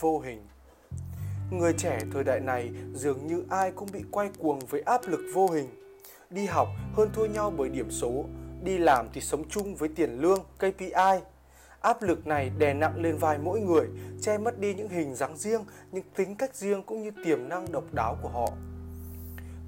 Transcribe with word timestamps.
vô 0.00 0.18
hình. 0.18 0.46
Người 1.50 1.72
trẻ 1.72 1.98
thời 2.12 2.24
đại 2.24 2.40
này 2.40 2.70
dường 2.94 3.26
như 3.26 3.44
ai 3.50 3.70
cũng 3.70 3.88
bị 3.92 4.04
quay 4.10 4.30
cuồng 4.38 4.58
với 4.58 4.80
áp 4.80 5.00
lực 5.06 5.20
vô 5.34 5.48
hình. 5.48 5.68
Đi 6.30 6.46
học 6.46 6.68
hơn 6.94 7.10
thua 7.12 7.26
nhau 7.26 7.52
bởi 7.56 7.68
điểm 7.68 7.90
số, 7.90 8.24
đi 8.62 8.78
làm 8.78 9.08
thì 9.12 9.20
sống 9.20 9.48
chung 9.48 9.74
với 9.74 9.88
tiền 9.88 10.20
lương 10.20 10.44
kpi 10.58 10.92
áp 11.80 12.02
lực 12.02 12.26
này 12.26 12.50
đè 12.58 12.74
nặng 12.74 13.02
lên 13.02 13.16
vai 13.16 13.38
mỗi 13.38 13.60
người, 13.60 13.88
che 14.22 14.38
mất 14.38 14.58
đi 14.58 14.74
những 14.74 14.88
hình 14.88 15.14
dáng 15.14 15.36
riêng, 15.36 15.64
những 15.92 16.04
tính 16.16 16.34
cách 16.34 16.54
riêng 16.54 16.82
cũng 16.82 17.02
như 17.02 17.10
tiềm 17.24 17.48
năng 17.48 17.72
độc 17.72 17.84
đáo 17.92 18.18
của 18.22 18.28
họ. 18.28 18.48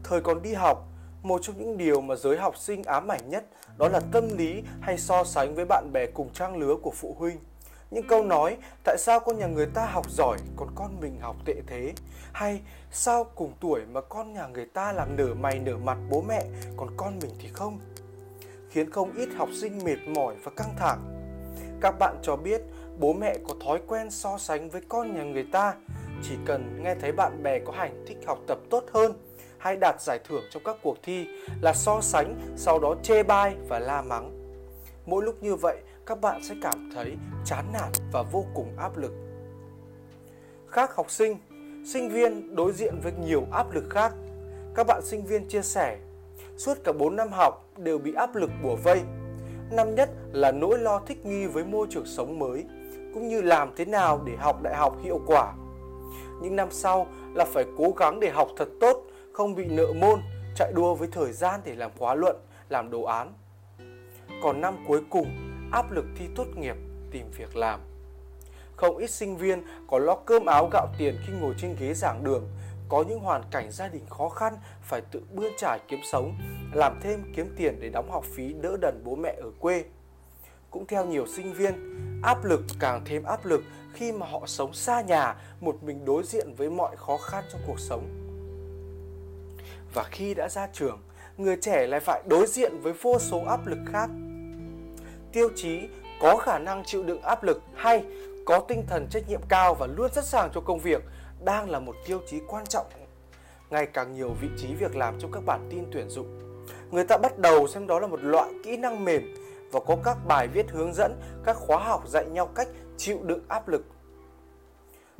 Thời 0.05 0.21
còn 0.21 0.43
đi 0.43 0.55
học, 0.55 0.89
một 1.23 1.43
trong 1.43 1.59
những 1.59 1.79
điều 1.79 2.01
mà 2.01 2.17
giới 2.17 2.37
học 2.37 2.57
sinh 2.57 2.83
ám 2.83 3.11
ảnh 3.11 3.31
nhất 3.31 3.45
đó 3.79 3.89
là 3.89 4.01
tâm 4.13 4.37
lý 4.37 4.63
hay 4.81 4.99
so 4.99 5.25
sánh 5.25 5.55
với 5.55 5.65
bạn 5.65 5.91
bè 5.93 6.07
cùng 6.07 6.33
trang 6.33 6.57
lứa 6.57 6.77
của 6.83 6.93
phụ 6.95 7.17
huynh 7.19 7.39
những 7.91 8.07
câu 8.09 8.25
nói, 8.25 8.57
tại 8.85 8.97
sao 8.99 9.21
con 9.21 9.39
nhà 9.39 9.47
người 9.47 9.67
ta 9.67 9.87
học 9.87 10.11
giỏi, 10.11 10.39
còn 10.57 10.69
con 10.75 11.01
mình 11.01 11.21
học 11.21 11.37
tệ 11.45 11.55
thế? 11.67 11.93
Hay, 12.33 12.61
sao 12.91 13.25
cùng 13.25 13.53
tuổi 13.61 13.81
mà 13.93 14.01
con 14.01 14.33
nhà 14.33 14.47
người 14.47 14.67
ta 14.67 14.93
làm 14.93 15.17
nở 15.17 15.35
mày 15.35 15.59
nở 15.59 15.77
mặt 15.77 15.99
bố 16.11 16.23
mẹ, 16.29 16.43
còn 16.77 16.89
con 16.97 17.19
mình 17.23 17.31
thì 17.39 17.49
không? 17.53 17.79
Khiến 18.71 18.91
không 18.91 19.13
ít 19.17 19.29
học 19.37 19.49
sinh 19.61 19.79
mệt 19.85 19.99
mỏi 20.07 20.35
và 20.45 20.53
căng 20.57 20.75
thẳng. 20.79 20.99
Các 21.81 21.99
bạn 21.99 22.17
cho 22.23 22.37
biết, 22.37 22.63
bố 22.99 23.13
mẹ 23.13 23.35
có 23.49 23.55
thói 23.65 23.81
quen 23.87 24.11
so 24.11 24.39
sánh 24.39 24.71
với 24.71 24.83
con 24.89 25.15
nhà 25.15 25.23
người 25.23 25.47
ta. 25.53 25.75
Chỉ 26.23 26.35
cần 26.47 26.83
nghe 26.83 26.95
thấy 26.95 27.13
bạn 27.13 27.43
bè 27.43 27.59
có 27.59 27.73
hành 27.73 28.05
thích 28.07 28.19
học 28.27 28.39
tập 28.47 28.59
tốt 28.71 28.85
hơn 28.93 29.13
hay 29.59 29.77
đạt 29.77 30.01
giải 30.01 30.19
thưởng 30.29 30.45
trong 30.51 30.63
các 30.65 30.77
cuộc 30.83 30.97
thi 31.03 31.27
là 31.61 31.73
so 31.75 32.01
sánh, 32.01 32.55
sau 32.57 32.79
đó 32.79 32.95
chê 33.03 33.23
bai 33.23 33.57
và 33.69 33.79
la 33.79 34.03
mắng. 34.03 34.31
Mỗi 35.07 35.25
lúc 35.25 35.43
như 35.43 35.55
vậy 35.55 35.77
các 36.09 36.21
bạn 36.21 36.43
sẽ 36.43 36.55
cảm 36.63 36.91
thấy 36.95 37.17
chán 37.45 37.65
nản 37.73 37.93
và 38.13 38.23
vô 38.23 38.45
cùng 38.55 38.73
áp 38.77 38.97
lực. 38.97 39.13
Khác 40.67 40.97
học 40.97 41.11
sinh 41.11 41.39
sinh 41.87 42.09
viên 42.09 42.57
đối 42.57 42.73
diện 42.73 43.01
với 43.03 43.13
nhiều 43.27 43.47
áp 43.53 43.75
lực 43.75 43.85
khác. 43.91 44.13
Các 44.75 44.87
bạn 44.87 45.03
sinh 45.05 45.25
viên 45.25 45.49
chia 45.49 45.63
sẻ, 45.63 45.99
suốt 46.57 46.75
cả 46.85 46.93
4 46.93 47.17
năm 47.17 47.29
học 47.33 47.65
đều 47.77 47.99
bị 47.99 48.15
áp 48.15 48.37
lực 48.37 48.51
bùa 48.63 48.77
vây. 48.77 49.01
Năm 49.71 49.95
nhất 49.95 50.11
là 50.33 50.53
nỗi 50.53 50.79
lo 50.79 51.01
thích 51.07 51.27
nghi 51.27 51.47
với 51.47 51.65
môi 51.65 51.87
trường 51.91 52.07
sống 52.07 52.39
mới, 52.39 52.65
cũng 53.15 53.29
như 53.29 53.43
làm 53.43 53.73
thế 53.77 53.85
nào 53.85 54.23
để 54.25 54.37
học 54.37 54.63
đại 54.63 54.77
học 54.77 54.97
hiệu 55.03 55.21
quả. 55.27 55.53
Những 56.43 56.57
năm 56.57 56.69
sau 56.71 57.07
là 57.35 57.45
phải 57.45 57.65
cố 57.79 57.91
gắng 57.97 58.21
để 58.21 58.31
học 58.31 58.49
thật 58.57 58.69
tốt, 58.81 59.07
không 59.33 59.55
bị 59.55 59.65
nợ 59.65 59.93
môn, 60.01 60.21
chạy 60.57 60.73
đua 60.73 60.95
với 60.95 61.09
thời 61.13 61.33
gian 61.33 61.61
để 61.65 61.75
làm 61.75 61.91
khóa 61.99 62.15
luận, 62.15 62.37
làm 62.69 62.91
đồ 62.91 63.03
án. 63.03 63.33
Còn 64.43 64.61
năm 64.61 64.77
cuối 64.89 65.01
cùng 65.11 65.48
áp 65.73 65.91
lực 65.91 66.05
thi 66.17 66.25
tốt 66.37 66.47
nghiệp, 66.57 66.77
tìm 67.11 67.31
việc 67.39 67.57
làm. 67.57 67.81
Không 68.77 68.97
ít 68.97 69.11
sinh 69.11 69.37
viên 69.37 69.63
có 69.89 69.99
lo 69.99 70.15
cơm 70.15 70.47
áo 70.47 70.69
gạo 70.73 70.87
tiền 70.99 71.17
khi 71.27 71.33
ngồi 71.33 71.55
trên 71.59 71.77
ghế 71.81 71.95
giảng 71.95 72.25
đường. 72.25 72.49
Có 72.89 73.05
những 73.09 73.21
hoàn 73.21 73.43
cảnh 73.51 73.71
gia 73.71 73.89
đình 73.89 74.07
khó 74.11 74.29
khăn, 74.29 74.55
phải 74.83 75.01
tự 75.01 75.23
bươn 75.33 75.53
trải 75.57 75.81
kiếm 75.89 76.01
sống, 76.13 76.39
làm 76.73 77.01
thêm 77.03 77.33
kiếm 77.37 77.55
tiền 77.57 77.81
để 77.81 77.89
đóng 77.89 78.11
học 78.11 78.25
phí 78.35 78.53
đỡ 78.53 78.77
đần 78.81 79.03
bố 79.05 79.17
mẹ 79.17 79.37
ở 79.43 79.51
quê. 79.61 79.85
Cũng 80.71 80.87
theo 80.87 81.07
nhiều 81.07 81.27
sinh 81.27 81.53
viên, 81.53 81.75
áp 82.23 82.45
lực 82.45 82.61
càng 82.81 83.03
thêm 83.05 83.25
áp 83.25 83.47
lực 83.47 83.63
khi 83.93 84.13
mà 84.13 84.27
họ 84.27 84.47
sống 84.47 84.75
xa 84.75 85.01
nhà, 85.01 85.37
một 85.61 85.83
mình 85.83 86.05
đối 86.05 86.23
diện 86.23 86.55
với 86.57 86.71
mọi 86.71 86.97
khó 86.97 87.17
khăn 87.17 87.45
trong 87.53 87.61
cuộc 87.67 87.81
sống. 87.81 88.09
Và 89.95 90.03
khi 90.03 90.35
đã 90.35 90.49
ra 90.49 90.69
trường, 90.73 91.01
người 91.37 91.57
trẻ 91.61 91.87
lại 91.87 92.01
phải 92.01 92.23
đối 92.27 92.47
diện 92.47 92.81
với 92.83 92.93
vô 92.93 93.19
số 93.19 93.45
áp 93.45 93.67
lực 93.67 93.79
khác 93.87 94.11
tiêu 95.33 95.49
chí, 95.57 95.81
có 96.21 96.37
khả 96.37 96.59
năng 96.59 96.85
chịu 96.85 97.03
đựng 97.03 97.23
áp 97.23 97.43
lực 97.43 97.63
hay 97.75 98.05
có 98.47 98.61
tinh 98.61 98.85
thần 98.89 99.07
trách 99.11 99.29
nhiệm 99.29 99.41
cao 99.49 99.75
và 99.75 99.87
luôn 99.87 100.13
sẵn 100.13 100.25
sàng 100.25 100.51
cho 100.55 100.61
công 100.61 100.79
việc 100.79 101.03
đang 101.45 101.71
là 101.71 101.81
một 101.81 101.97
tiêu 102.07 102.21
chí 102.27 102.41
quan 102.49 102.67
trọng. 102.67 102.87
Ngày 103.71 103.87
càng 103.87 104.15
nhiều 104.15 104.31
vị 104.41 104.49
trí 104.59 104.75
việc 104.75 104.97
làm 104.97 105.21
trong 105.21 105.33
các 105.33 105.43
bản 105.47 105.69
tin 105.71 105.85
tuyển 105.93 106.11
dụng. 106.11 106.39
Người 106.91 107.05
ta 107.05 107.17
bắt 107.17 107.39
đầu 107.39 107.69
xem 107.69 107.87
đó 107.87 108.01
là 108.01 108.07
một 108.07 108.21
loại 108.23 108.51
kỹ 108.65 108.77
năng 108.77 109.05
mềm 109.05 109.35
và 109.73 109.81
có 109.81 109.97
các 110.05 110.17
bài 110.27 110.49
viết 110.49 110.71
hướng 110.71 110.95
dẫn, 110.95 111.21
các 111.45 111.57
khóa 111.57 111.79
học 111.79 112.09
dạy 112.09 112.25
nhau 112.27 112.47
cách 112.47 112.69
chịu 112.97 113.19
đựng 113.23 113.43
áp 113.49 113.69
lực. 113.69 113.85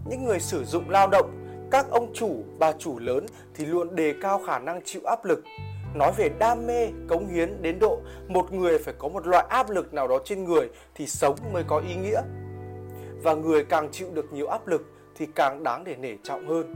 Những 0.05 0.25
người 0.25 0.41
sử 0.41 0.65
dụng 0.65 0.91
lao 0.91 1.09
động, 1.09 1.31
các 1.71 1.91
ông 1.91 2.15
chủ, 2.15 2.45
bà 2.59 2.73
chủ 2.73 2.99
lớn 2.99 3.27
thì 3.55 3.67
luôn 3.67 3.97
đề 3.97 4.15
cao 4.23 4.41
khả 4.47 4.59
năng 4.59 4.81
chịu 4.85 5.03
áp 5.05 5.25
lực 5.25 5.45
nói 5.95 6.13
về 6.17 6.31
đam 6.39 6.67
mê 6.67 6.89
cống 7.09 7.29
hiến 7.29 7.63
đến 7.63 7.79
độ 7.79 8.01
một 8.29 8.53
người 8.53 8.79
phải 8.79 8.95
có 8.99 9.09
một 9.09 9.27
loại 9.27 9.47
áp 9.49 9.71
lực 9.71 9.95
nào 9.95 10.09
đó 10.09 10.19
trên 10.25 10.45
người 10.45 10.69
thì 10.95 11.07
sống 11.07 11.37
mới 11.53 11.65
có 11.67 11.83
ý 11.89 11.95
nghĩa. 11.95 12.23
Và 13.23 13.35
người 13.35 13.65
càng 13.65 13.89
chịu 13.93 14.09
được 14.15 14.33
nhiều 14.33 14.47
áp 14.47 14.67
lực 14.67 14.83
thì 15.17 15.27
càng 15.35 15.63
đáng 15.63 15.85
để 15.85 15.97
nể 15.97 16.17
trọng 16.23 16.49
hơn. 16.49 16.75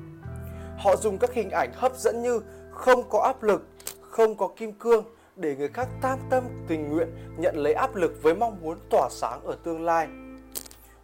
Họ 0.78 0.96
dùng 0.96 1.18
các 1.18 1.32
hình 1.34 1.50
ảnh 1.50 1.72
hấp 1.74 1.96
dẫn 1.96 2.22
như 2.22 2.40
không 2.70 3.08
có 3.08 3.22
áp 3.22 3.42
lực, 3.42 3.66
không 4.00 4.36
có 4.36 4.48
kim 4.56 4.72
cương 4.72 5.04
để 5.36 5.56
người 5.56 5.68
khác 5.68 5.88
tam 6.00 6.18
tâm 6.30 6.44
tình 6.68 6.88
nguyện 6.88 7.08
nhận 7.38 7.56
lấy 7.56 7.74
áp 7.74 7.96
lực 7.96 8.22
với 8.22 8.34
mong 8.34 8.56
muốn 8.62 8.78
tỏa 8.90 9.08
sáng 9.10 9.40
ở 9.44 9.56
tương 9.64 9.84
lai. 9.84 10.08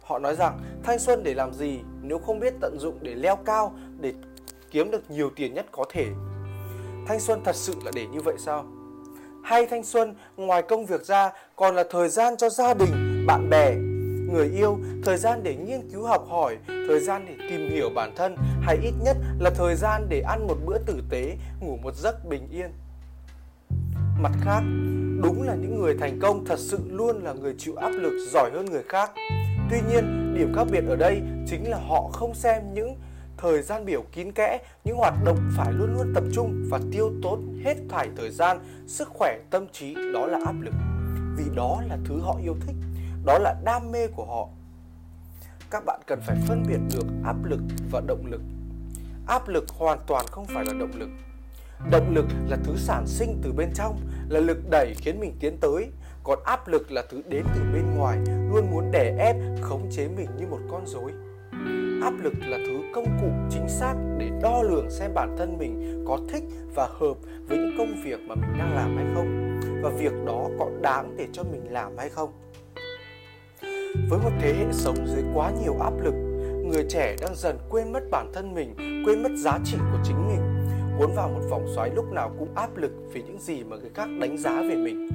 Họ 0.01 0.19
nói 0.19 0.35
rằng 0.35 0.59
thanh 0.83 0.99
xuân 0.99 1.23
để 1.23 1.33
làm 1.33 1.53
gì 1.53 1.79
nếu 2.01 2.19
không 2.19 2.39
biết 2.39 2.53
tận 2.61 2.77
dụng 2.79 2.97
để 3.01 3.15
leo 3.15 3.35
cao, 3.35 3.75
để 3.99 4.13
kiếm 4.71 4.91
được 4.91 5.11
nhiều 5.11 5.29
tiền 5.35 5.53
nhất 5.53 5.65
có 5.71 5.85
thể 5.89 6.05
thanh 7.09 7.19
xuân 7.19 7.41
thật 7.43 7.55
sự 7.55 7.73
là 7.85 7.91
để 7.95 8.05
như 8.07 8.21
vậy 8.21 8.35
sao? 8.37 8.65
Hay 9.43 9.65
thanh 9.65 9.83
xuân, 9.83 10.15
ngoài 10.37 10.61
công 10.61 10.85
việc 10.85 11.05
ra, 11.05 11.31
còn 11.55 11.75
là 11.75 11.83
thời 11.91 12.09
gian 12.09 12.37
cho 12.37 12.49
gia 12.49 12.73
đình, 12.73 13.25
bạn 13.27 13.49
bè, 13.49 13.75
người 14.33 14.49
yêu, 14.49 14.77
thời 15.05 15.17
gian 15.17 15.43
để 15.43 15.55
nghiên 15.55 15.89
cứu 15.89 16.03
học 16.03 16.25
hỏi, 16.29 16.57
thời 16.67 16.99
gian 16.99 17.25
để 17.27 17.35
tìm 17.49 17.69
hiểu 17.69 17.89
bản 17.95 18.13
thân, 18.15 18.35
hay 18.61 18.77
ít 18.83 18.93
nhất 19.03 19.17
là 19.39 19.49
thời 19.49 19.75
gian 19.75 20.05
để 20.09 20.21
ăn 20.21 20.47
một 20.47 20.57
bữa 20.65 20.77
tử 20.77 21.01
tế, 21.09 21.35
ngủ 21.61 21.77
một 21.83 21.95
giấc 21.95 22.25
bình 22.25 22.47
yên. 22.51 22.71
Mặt 24.21 24.31
khác, 24.41 24.61
đúng 25.21 25.41
là 25.41 25.55
những 25.55 25.81
người 25.81 25.95
thành 25.99 26.19
công 26.21 26.45
thật 26.45 26.59
sự 26.59 26.79
luôn 26.87 27.23
là 27.23 27.33
người 27.33 27.55
chịu 27.57 27.75
áp 27.75 27.91
lực 27.91 28.27
giỏi 28.31 28.51
hơn 28.53 28.65
người 28.65 28.83
khác. 28.89 29.11
Tuy 29.71 29.77
nhiên, 29.91 30.33
điểm 30.37 30.53
khác 30.55 30.67
biệt 30.71 30.83
ở 30.87 30.95
đây 30.95 31.21
chính 31.47 31.69
là 31.69 31.77
họ 31.77 32.09
không 32.13 32.35
xem 32.35 32.73
những 32.73 32.95
thời 33.41 33.61
gian 33.61 33.85
biểu 33.85 34.03
kín 34.11 34.31
kẽ, 34.31 34.59
những 34.83 34.97
hoạt 34.97 35.13
động 35.23 35.37
phải 35.57 35.73
luôn 35.73 35.93
luôn 35.93 36.13
tập 36.15 36.23
trung 36.33 36.65
và 36.69 36.79
tiêu 36.91 37.11
tốn 37.23 37.61
hết 37.65 37.75
thải 37.89 38.09
thời 38.17 38.29
gian, 38.29 38.59
sức 38.87 39.07
khỏe, 39.07 39.39
tâm 39.49 39.65
trí, 39.71 39.95
đó 40.13 40.25
là 40.25 40.39
áp 40.45 40.55
lực. 40.61 40.73
Vì 41.37 41.43
đó 41.55 41.81
là 41.89 41.97
thứ 42.05 42.19
họ 42.19 42.37
yêu 42.43 42.55
thích, 42.67 42.75
đó 43.25 43.37
là 43.39 43.55
đam 43.63 43.91
mê 43.91 44.07
của 44.07 44.25
họ. 44.25 44.47
Các 45.71 45.83
bạn 45.85 46.01
cần 46.07 46.19
phải 46.27 46.37
phân 46.47 46.63
biệt 46.67 46.79
được 46.95 47.05
áp 47.25 47.35
lực 47.43 47.59
và 47.91 48.01
động 48.07 48.25
lực. 48.25 48.41
Áp 49.27 49.47
lực 49.47 49.69
hoàn 49.69 49.99
toàn 50.07 50.25
không 50.31 50.45
phải 50.45 50.65
là 50.65 50.73
động 50.79 50.91
lực. 50.95 51.09
Động 51.91 52.15
lực 52.15 52.25
là 52.47 52.57
thứ 52.63 52.73
sản 52.77 53.07
sinh 53.07 53.39
từ 53.43 53.51
bên 53.51 53.69
trong, 53.75 53.99
là 54.29 54.39
lực 54.39 54.69
đẩy 54.69 54.93
khiến 54.97 55.19
mình 55.19 55.37
tiến 55.39 55.57
tới, 55.61 55.87
còn 56.23 56.39
áp 56.43 56.67
lực 56.67 56.91
là 56.91 57.03
thứ 57.09 57.21
đến 57.29 57.45
từ 57.55 57.61
bên 57.73 57.95
ngoài, 57.95 58.17
luôn 58.53 58.71
muốn 58.71 58.91
đè 58.91 59.15
ép, 59.19 59.35
khống 59.61 59.89
chế 59.91 60.07
mình 60.07 60.29
như 60.37 60.47
một 60.47 60.59
con 60.71 60.87
rối 60.87 61.11
áp 62.01 62.13
lực 62.23 62.33
là 62.39 62.57
thứ 62.67 62.81
công 62.93 63.05
cụ 63.21 63.27
chính 63.49 63.69
xác 63.69 63.95
để 64.17 64.29
đo 64.41 64.61
lường 64.63 64.89
xem 64.89 65.11
bản 65.13 65.35
thân 65.37 65.57
mình 65.57 66.03
có 66.07 66.19
thích 66.29 66.43
và 66.75 66.87
hợp 66.91 67.17
với 67.47 67.57
những 67.57 67.75
công 67.77 68.01
việc 68.03 68.19
mà 68.27 68.35
mình 68.35 68.59
đang 68.59 68.75
làm 68.75 68.97
hay 68.97 69.05
không, 69.15 69.59
và 69.83 69.89
việc 69.89 70.13
đó 70.25 70.49
có 70.59 70.69
đáng 70.81 71.15
để 71.17 71.27
cho 71.33 71.43
mình 71.43 71.61
làm 71.69 71.97
hay 71.97 72.09
không. 72.09 72.29
Với 74.09 74.19
một 74.23 74.31
thế 74.41 74.53
hệ 74.53 74.65
sống 74.71 75.07
dưới 75.07 75.23
quá 75.33 75.51
nhiều 75.63 75.75
áp 75.79 75.93
lực, 76.03 76.13
người 76.65 76.85
trẻ 76.89 77.15
đang 77.21 77.35
dần 77.35 77.57
quên 77.69 77.91
mất 77.93 78.03
bản 78.11 78.31
thân 78.33 78.53
mình, 78.53 78.75
quên 79.05 79.23
mất 79.23 79.31
giá 79.37 79.59
trị 79.65 79.77
của 79.91 79.99
chính 80.03 80.27
mình, 80.27 80.41
cuốn 80.99 81.09
vào 81.15 81.29
một 81.29 81.41
vòng 81.49 81.65
xoáy 81.75 81.89
lúc 81.95 82.11
nào 82.11 82.31
cũng 82.39 82.55
áp 82.55 82.77
lực 82.77 82.91
vì 83.13 83.23
những 83.23 83.39
gì 83.39 83.63
mà 83.63 83.77
người 83.77 83.91
khác 83.93 84.07
đánh 84.21 84.37
giá 84.37 84.61
về 84.61 84.75
mình. 84.75 85.09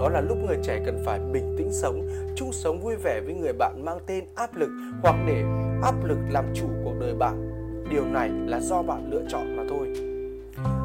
Đó 0.00 0.08
là 0.08 0.20
lúc 0.20 0.38
người 0.46 0.56
trẻ 0.62 0.82
cần 0.86 1.02
phải 1.04 1.20
bình 1.32 1.54
tĩnh 1.58 1.68
sống, 1.72 2.08
chung 2.36 2.52
sống 2.52 2.80
vui 2.80 2.96
vẻ 2.96 3.20
với 3.20 3.34
người 3.34 3.52
bạn 3.52 3.84
mang 3.84 3.98
tên 4.06 4.24
áp 4.34 4.56
lực, 4.56 4.70
hoặc 5.02 5.16
để 5.26 5.42
áp 5.82 6.04
lực 6.04 6.18
làm 6.28 6.44
chủ 6.54 6.66
cuộc 6.84 6.94
đời 7.00 7.14
bạn. 7.14 7.50
Điều 7.90 8.04
này 8.04 8.30
là 8.46 8.60
do 8.60 8.82
bạn 8.82 9.10
lựa 9.10 9.22
chọn 9.28 9.56
mà 9.56 9.62
thôi. 9.68 9.94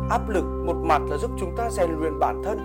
Áp 0.10 0.30
lực 0.30 0.64
một 0.66 0.76
mặt 0.84 1.02
là 1.10 1.18
giúp 1.18 1.32
chúng 1.40 1.56
ta 1.58 1.70
rèn 1.70 1.90
luyện 2.00 2.20
bản 2.20 2.42
thân. 2.46 2.60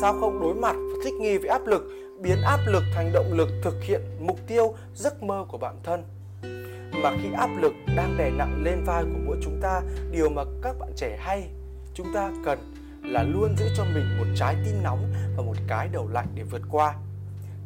Sao 0.00 0.16
không 0.20 0.40
đối 0.40 0.54
mặt 0.54 0.76
và 0.76 0.98
thích 1.04 1.14
nghi 1.14 1.38
với 1.38 1.48
áp 1.48 1.66
lực, 1.66 1.82
biến 2.20 2.42
áp 2.42 2.58
lực 2.66 2.82
thành 2.94 3.10
động 3.12 3.32
lực 3.32 3.48
thực 3.62 3.82
hiện 3.82 4.00
mục 4.20 4.38
tiêu, 4.46 4.74
giấc 4.94 5.22
mơ 5.22 5.44
của 5.48 5.58
bản 5.58 5.76
thân? 5.84 6.02
Mà 7.02 7.10
khi 7.22 7.28
áp 7.36 7.50
lực 7.60 7.72
đang 7.96 8.16
đè 8.18 8.30
nặng 8.30 8.62
lên 8.64 8.84
vai 8.86 9.02
của 9.02 9.18
mỗi 9.26 9.36
chúng 9.42 9.60
ta, 9.62 9.82
điều 10.12 10.28
mà 10.28 10.42
các 10.62 10.76
bạn 10.78 10.92
trẻ 10.96 11.18
hay, 11.20 11.48
chúng 11.94 12.06
ta 12.14 12.30
cần 12.44 12.58
là 13.02 13.22
luôn 13.22 13.56
giữ 13.56 13.66
cho 13.76 13.84
mình 13.84 14.18
một 14.18 14.24
trái 14.36 14.56
tim 14.64 14.82
nóng 14.82 15.12
và 15.36 15.42
một 15.42 15.56
cái 15.68 15.88
đầu 15.92 16.08
lạnh 16.12 16.26
để 16.34 16.42
vượt 16.42 16.62
qua 16.70 16.94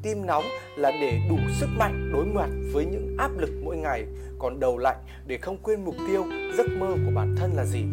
tim 0.02 0.26
nóng 0.26 0.44
là 0.76 0.91
để 0.91 1.20
đủ 1.29 1.37
sức 1.61 1.69
mạnh 1.79 2.11
đối 2.12 2.25
mặt 2.25 2.49
với 2.73 2.85
những 2.85 3.17
áp 3.19 3.31
lực 3.38 3.50
mỗi 3.64 3.76
ngày. 3.76 4.06
Còn 4.38 4.61
đầu 4.61 4.79
lạnh 4.79 4.97
để 5.26 5.38
không 5.38 5.58
quên 5.62 5.85
mục 5.85 5.94
tiêu, 6.06 6.25
giấc 6.56 6.67
mơ 6.79 6.87
của 6.87 7.12
bản 7.14 7.37
thân 7.38 7.52
là 7.55 7.64
gì? 7.64 7.85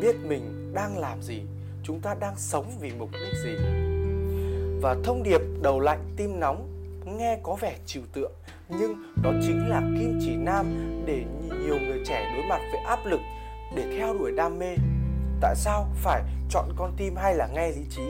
Biết 0.00 0.16
mình 0.28 0.72
đang 0.74 0.98
làm 0.98 1.22
gì, 1.22 1.42
chúng 1.82 2.00
ta 2.00 2.14
đang 2.20 2.34
sống 2.36 2.72
vì 2.80 2.90
mục 2.98 3.08
đích 3.12 3.38
gì? 3.44 3.56
Và 4.82 4.96
thông 5.04 5.22
điệp 5.22 5.40
đầu 5.62 5.80
lạnh 5.80 6.04
tim 6.16 6.40
nóng 6.40 6.68
nghe 7.18 7.38
có 7.42 7.56
vẻ 7.60 7.76
trừu 7.86 8.02
tượng, 8.12 8.32
nhưng 8.68 8.94
đó 9.22 9.32
chính 9.46 9.68
là 9.68 9.80
kim 9.80 10.18
chỉ 10.20 10.36
nam 10.36 10.66
để 11.06 11.24
nhiều 11.48 11.78
người 11.80 12.00
trẻ 12.06 12.32
đối 12.36 12.44
mặt 12.48 12.60
với 12.72 12.80
áp 12.80 13.06
lực, 13.06 13.20
để 13.76 13.96
theo 13.98 14.14
đuổi 14.18 14.32
đam 14.36 14.58
mê. 14.58 14.76
Tại 15.40 15.54
sao 15.56 15.86
phải 15.94 16.22
chọn 16.50 16.64
con 16.76 16.92
tim 16.96 17.16
hay 17.16 17.34
là 17.34 17.48
nghe 17.54 17.68
lý 17.68 17.82
trí? 17.90 18.02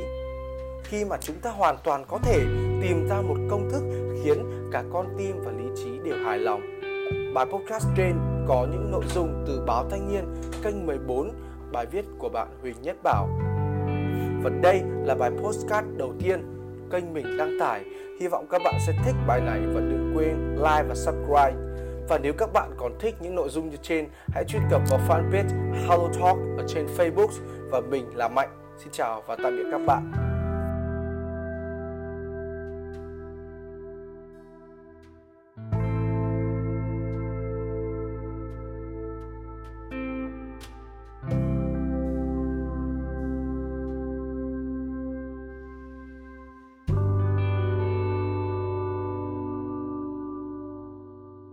Khi 0.88 1.04
mà 1.04 1.16
chúng 1.20 1.36
ta 1.42 1.50
hoàn 1.50 1.76
toàn 1.84 2.04
có 2.08 2.18
thể 2.18 2.38
tìm 2.82 3.06
ra 3.08 3.20
một 3.20 3.36
công 3.50 3.70
thức 3.70 3.82
khiến 4.24 4.70
cả 4.72 4.84
con 4.92 5.06
tim 5.18 5.36
và 5.44 5.52
lý 5.52 5.64
trí 5.76 5.98
đều 6.04 6.24
hài 6.24 6.38
lòng 6.38 6.60
bài 7.34 7.46
podcast 7.52 7.86
trên 7.96 8.16
có 8.48 8.66
những 8.72 8.90
nội 8.90 9.04
dung 9.14 9.44
từ 9.46 9.60
báo 9.66 9.88
Thanh 9.90 10.12
niên 10.12 10.24
kênh 10.62 10.86
14 10.86 11.30
bài 11.72 11.86
viết 11.86 12.04
của 12.18 12.28
bạn 12.28 12.48
Huỳnh 12.62 12.82
Nhất 12.82 12.96
Bảo 13.02 13.28
và 14.42 14.50
đây 14.62 14.82
là 15.04 15.14
bài 15.14 15.30
postcard 15.30 15.88
đầu 15.96 16.14
tiên 16.18 16.42
kênh 16.90 17.14
mình 17.14 17.36
đăng 17.38 17.56
tải 17.60 17.84
hy 18.20 18.28
vọng 18.28 18.46
các 18.50 18.62
bạn 18.64 18.74
sẽ 18.86 18.92
thích 19.04 19.14
bài 19.26 19.40
này 19.40 19.60
và 19.74 19.80
đừng 19.80 20.12
quên 20.16 20.54
like 20.56 20.84
và 20.88 20.94
subscribe 20.94 21.66
và 22.08 22.18
nếu 22.18 22.32
các 22.38 22.52
bạn 22.52 22.70
còn 22.76 22.92
thích 22.98 23.14
những 23.20 23.34
nội 23.34 23.48
dung 23.48 23.70
như 23.70 23.76
trên, 23.82 24.06
hãy 24.28 24.44
truy 24.44 24.58
cập 24.70 24.82
vào 24.90 25.00
fanpage 25.08 25.72
Hello 25.72 26.08
Talk 26.20 26.36
ở 26.58 26.64
trên 26.68 26.86
Facebook 26.96 27.30
và 27.70 27.80
mình 27.80 28.16
là 28.16 28.28
Mạnh. 28.28 28.48
Xin 28.78 28.88
chào 28.92 29.22
và 29.26 29.36
tạm 29.42 29.56
biệt 29.56 29.64
các 29.72 29.80
bạn. 29.86 30.25